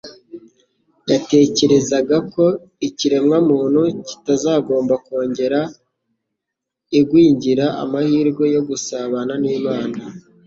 yatekerezaga 1.11 2.17
ko 2.33 2.45
ikiremwamuntu 2.87 3.81
kitagomba 4.07 4.93
kongera 5.05 5.59
Iwgira 6.99 7.65
amahirwe 7.83 8.43
yo 8.55 8.61
gusabana 8.69 9.33
n'Imana. 9.43 9.97